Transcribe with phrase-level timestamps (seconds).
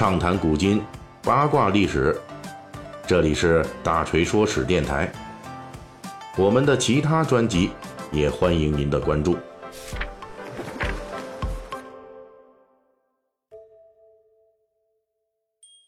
[0.00, 0.80] 畅谈古今，
[1.22, 2.18] 八卦历史。
[3.06, 5.12] 这里是大锤说史电台。
[6.38, 7.68] 我们的其他专辑
[8.10, 9.36] 也欢迎您的关注。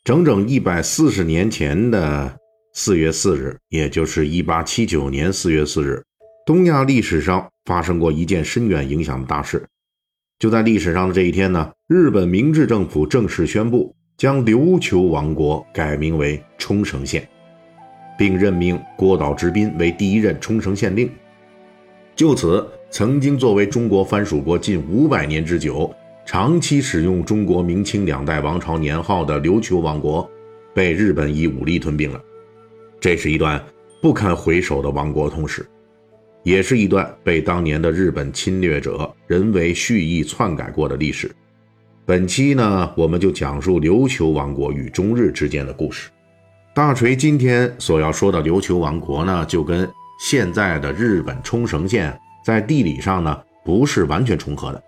[0.04, 2.38] 整整一百四十年前的
[2.74, 6.04] 四月四日，也就是一八七九年四月四日，
[6.44, 9.66] 东亚历史上发生过一件深远影响的大事。
[10.38, 17.29] 就在历史上的这一天呢，日本明治政府正式宣布将琉球王国改名为冲绳县，
[18.17, 21.11] 并任命郭岛直滨为第一任冲绳县令。
[22.14, 25.93] 就此，曾经作为中国藩属国近五百年之久。
[26.25, 30.30] 长期使用中国明清两代王朝年号的琉球王国，
[30.72, 32.22] 被日本以武力吞并了。
[33.00, 33.61] 这是一段
[34.00, 35.66] 不堪回首的亡国通史，
[36.44, 41.28] 也是一段被当年的日本侵略者人为蓄意篡改过的历史。
[42.12, 46.10] 本期呢，我们就讲述琉球王国与中日之间的故事。
[46.74, 54.83] 大锤今天所要说的琉球王国呢，就跟现在的日本冲绳县在地理上呢，不是完全重合的。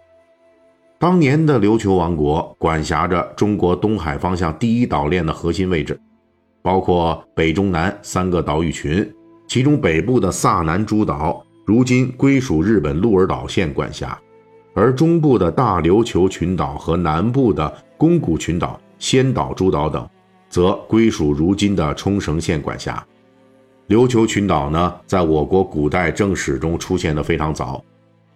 [0.98, 5.98] 当年的琉球王国管辖着中国东海方向第一岛链的核心位置，
[6.60, 9.10] 包括北、中、南三个岛屿群。
[9.48, 14.20] 其中北部的萨南诸岛如今归属日本鹿儿岛县管辖，
[14.74, 20.06] 而中部的大琉球群岛和南部的宫古群岛、仙岛诸岛等，
[20.48, 23.04] 则归属如今的冲绳县管辖。
[23.88, 27.82] 琉球群岛呢，在我国古代正史中出现的非常早。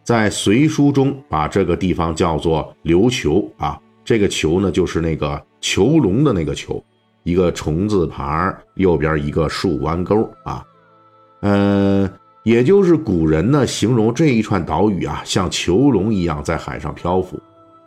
[0.04, 6.82] 在《隋书》中，把这个地方叫做琉球啊，这个球呢，就是那个囚笼的那个囚，
[7.24, 10.64] 一个虫字旁，右边一个竖弯钩啊，
[11.42, 12.10] 嗯，
[12.48, 17.38] 也就是古人呢形容这一串岛屿啊，像囚笼一样在海上漂浮。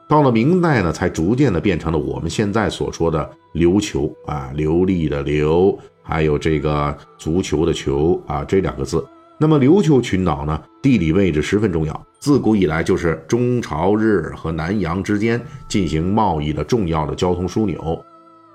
[0.07, 9.03] 到了明代呢，才逐渐的变成了我们现在所说的琉球啊，流利的流，还有这个足球的球啊，这两个字。
[9.39, 17.99] 那么琉球群岛呢，地理位置十分重要，自古以来就是中朝日和南洋之间进行贸易的重要的交通枢纽。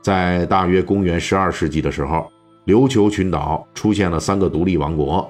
[0.00, 2.30] 在大约公元十二世纪的时候，
[2.66, 5.28] 琉球群岛出现了三个独立王国。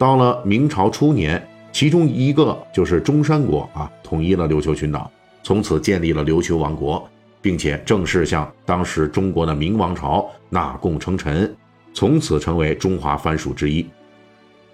[0.00, 5.10] 到了明朝初年，其中一个就是中山国啊，统一了琉球群岛，
[5.42, 7.06] 从此建立了琉球王国，
[7.42, 11.54] 并且正式向当时中国的明王朝纳贡称臣，
[11.92, 13.86] 从此成为中华藩属之一。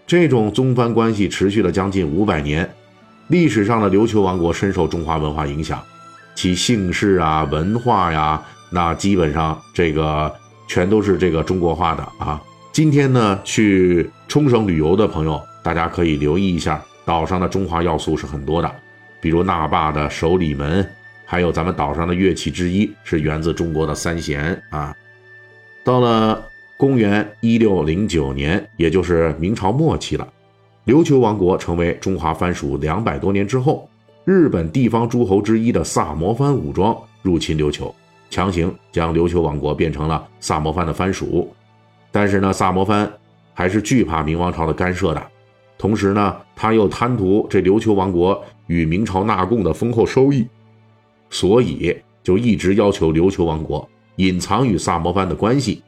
[0.06, 2.70] 这种宗藩关系持续了将近五百年，
[3.26, 5.82] 历史上的琉球王国深受中华文化影响，
[6.36, 10.32] 其姓氏啊、文化呀，那基本上这个
[10.69, 12.41] 全都是这个中国化的啊。
[12.76, 18.70] 今天呢，去冲绳旅游的朋友，大家可以留意一下，岛上的中华要素是很多的，
[19.19, 20.86] 比如那霸的守礼门，
[21.25, 24.94] 还有咱们岛上的乐器之一是源自中国的三弦啊。
[25.82, 26.47] 到了。
[26.76, 30.28] 公元一六零九年，也就是明朝末期了，
[30.84, 33.88] 琉球王国成为中华藩属两百多年之后，
[34.26, 37.94] 日本地方诸侯之一的萨摩藩武装入侵琉球，
[38.28, 41.50] 强行将琉球王国变成了萨摩藩的藩属。
[42.16, 43.12] 但是呢，萨摩藩
[43.53, 45.22] 还是惧怕明王朝的干涉的，
[45.77, 50.49] 同时呢，他又贪图这琉球王国与明朝纳贡的丰厚收益，
[51.28, 55.82] 所以就一直要求琉球王国隐藏与萨摩藩的关系。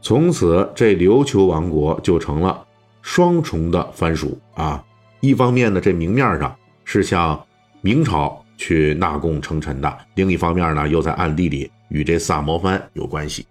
[0.00, 2.64] 从此，这琉球王国就成了
[3.00, 4.84] 双重的藩属啊！
[5.18, 6.54] 一方面呢，这明面上
[6.84, 7.44] 是向
[7.80, 13.44] 明朝去纳贡称臣的；另一方面呢，又在暗地里与这萨摩藩有关系。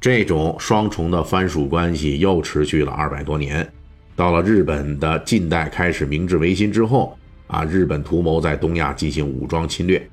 [0.00, 3.68] 这种双重的藩属关系又持续了二百多年。
[4.14, 7.16] 到了日本的近代开始明治维新之后
[7.46, 10.08] 啊，日本图谋在东亚进行武装侵略，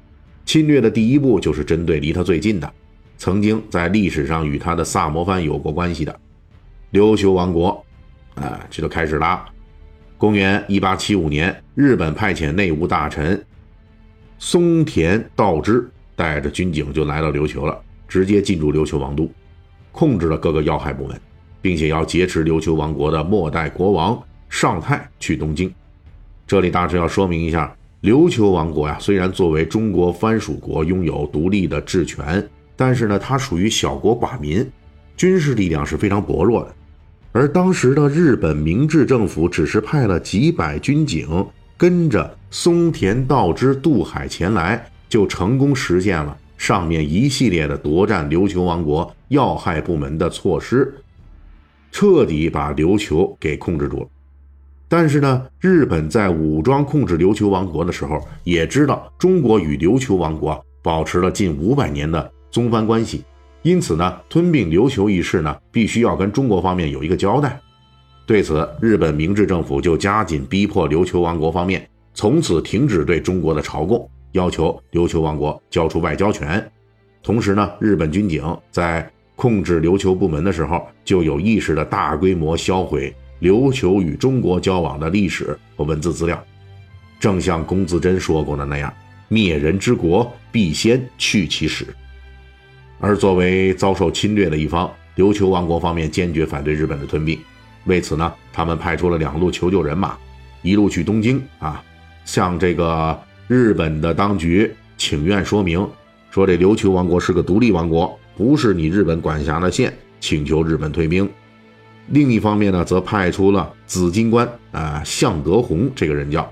[0.45, 2.71] 侵略的第一步就是针对离他最近的。
[3.17, 6.19] 曾经在历史上与他的萨摩藩有过关系的
[6.91, 7.85] 琉球王国，
[8.35, 9.45] 啊，这就开始了。
[10.17, 13.43] 公元一八七五年，日本派遣内务大臣
[14.37, 19.29] 松田道之带着军警就来到琉球了，直接进驻琉球王都，
[19.95, 21.17] 控制了各个要害部门，
[21.61, 25.73] 并且要劫持琉球王国的末代国王尚泰去东京。
[26.45, 32.45] 这里大致要说明一下，琉球王国呀，虽然作为中国藩属国拥有独立的治权。
[32.75, 34.69] 但是呢，它属于小国寡民，
[35.15, 36.75] 军事力量是非常薄弱的。
[37.31, 50.91] 而当时的日本明治政府只是派了几百军警跟着松田道之渡海前来，就成功实现了上面一系列的夺占琉球王国要害部门的措施，
[51.91, 54.07] 彻底把琉球给控制住了。
[54.87, 62.31] 但是呢，日本在武装控制琉球王国的时候，也知道中国与琉球王国保持了近五百年的。
[62.49, 63.23] 宗藩关系，
[63.61, 67.61] 因此呢，吞并琉球一事呢，必须要跟中国方面有一个交代。
[68.25, 76.63] 对此，日本明治政府就加紧逼迫琉球王国方面从此停止对中国的朝贡，要求琉球王国交出外交权。
[77.23, 86.41] 同时呢，日本军警在控制琉球部门的时候，就有意识的大规模销毁琉球与中国交往的历史和文字资料。
[87.17, 88.93] 正像龚自珍说过的那样，
[89.29, 91.87] 灭人之国必先去其史。
[92.99, 97.39] 而作为遭受侵略的一方，琉球王国方面坚决反对日本的吞并。
[97.85, 100.17] 为此呢，他们派出了两路求救人马，
[100.61, 101.83] 一路去东京啊，
[102.25, 103.17] 向这个
[103.47, 105.87] 日本的当局请愿说明，
[106.31, 111.29] 说这琉球王国是个独立王国，不是你日本管辖的县，请求日本退兵。
[112.07, 116.51] 另一方面呢，则派出了紫金关啊，向德宏这个人叫，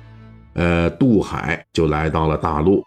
[0.54, 2.84] 呃，渡海就来到了大陆，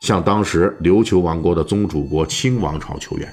[0.00, 3.28] 向当时琉球王国的宗主国清王朝求援。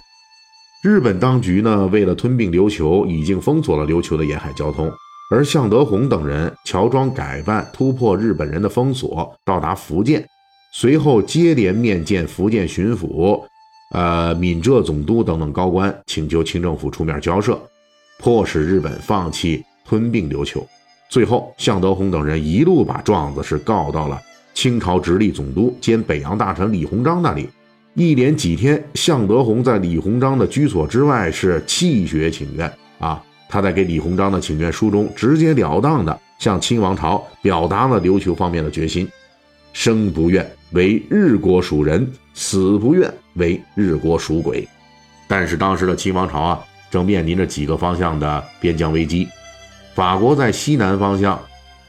[0.83, 4.91] 日本当局呢，为了吞并琉球，已经封锁了琉球的沿海交通。
[5.29, 10.27] 而向德宏等人乔装改扮，突破日本人的封锁，到达福建，
[10.73, 13.39] 随后接连面见福建巡抚、
[13.93, 17.59] 呃闽浙总督等等高官，请求清政府出面交涉，
[18.19, 20.65] 迫使日本放弃吞并琉球。
[21.09, 24.19] 最后，向德宏等人一路把状子是告到了
[24.55, 27.47] 清朝直隶总督兼北洋大臣李鸿章那里。
[27.93, 33.23] 一连几天，向德宏在李鸿章的居所之外是泣血请愿啊！
[33.49, 39.09] 他在给李鸿章的请愿书中，直截了当地向清王朝表达了琉球方面的决心：
[39.73, 44.67] 生不愿为日国属人，死不愿为日国属鬼。
[45.27, 49.27] 但是当时的清王朝啊，正面临着几个方向的边疆危机：
[49.95, 51.39] 法国在西南方向，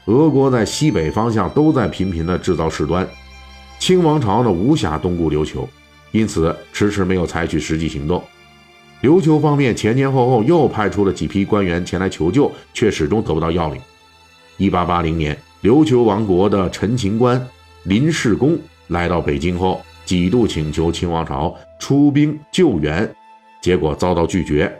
[0.05, 3.07] 俄国在西北方向都在频频地制造事端。
[3.77, 5.69] 清王朝呢，无暇东顾琉球。
[6.11, 8.21] 因此，迟迟没有采取实际行动。
[9.01, 13.81] 琉球方面前前后后又派出了几批官员前来求救，却始终得不到要领。
[14.57, 17.47] 一八八零年，琉球王国的陈情官
[17.83, 18.55] 林世公
[18.87, 23.11] 来到北京后，几度请求清王朝出兵救援，
[23.59, 24.71] 结果遭到拒绝，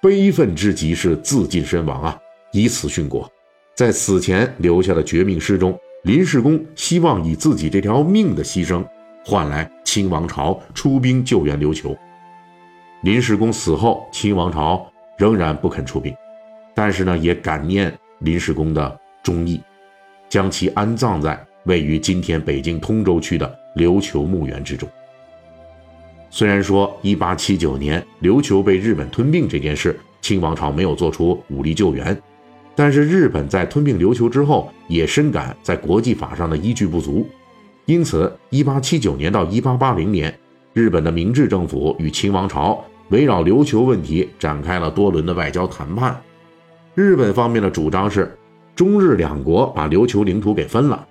[0.00, 2.16] 悲愤之极是自尽身亡啊！
[2.52, 3.28] 以此殉国。
[3.74, 8.84] 在死前留下的绝命诗中，林世公希望以自己这条命的牺牲。
[9.26, 11.96] 换来清王朝出兵救援琉球。
[13.04, 16.16] 林世公死后，清王朝仍然不肯出兵，
[16.74, 19.60] 但是呢，也感念林世公的忠义，
[20.26, 24.88] 将其安葬在位于今天北京通州区的琉球墓园之中。
[26.30, 32.18] 虽然说1879年琉球被日本吞并这件事，清王朝没有做出武力救援，
[32.74, 37.28] 但是日本在吞并琉球之后，也深感在国际法上的依据不足。
[37.84, 40.34] 因此，1879年到1880年，
[40.72, 46.20] 日本的明治政府与清王朝围绕琉球问题展开了多轮的外交谈判。
[46.94, 48.36] 日本方面的主张是，
[48.74, 51.06] 中日两国把琉球领土给分了，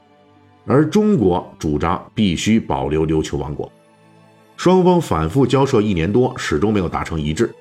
[0.65, 3.71] 而中国主张必须保留琉球王国。
[4.55, 7.53] 双方反复交涉一年多，始终没有达成一致。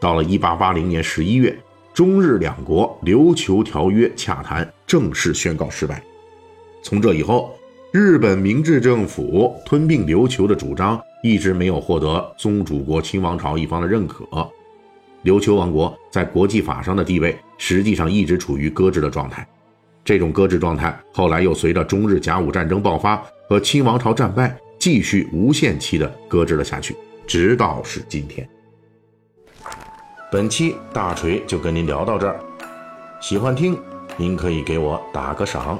[0.00, 1.58] 到了1880年11月，
[1.92, 6.02] 中日两国琉球条约洽谈正式宣告失败。
[6.82, 7.58] 从这以后，
[7.92, 14.24] 日本明治政府吞并琉球的主张一直没有获得宗主国清王朝一方的认可，
[15.24, 19.46] 琉球王国在国际法上的地位实际上一直处于搁置的状态。
[20.04, 28.48] 这种搁置状态后来又随着中日甲午战争爆发和清王朝战败，继续无限期的搁置了下去，直到是今天。
[30.30, 32.38] 本期大锤就跟您聊到这儿，
[33.20, 33.78] 喜欢听
[34.16, 35.78] 您可以给我打个赏。